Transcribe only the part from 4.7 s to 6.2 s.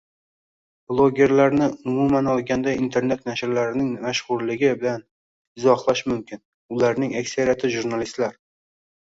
bilan izohlash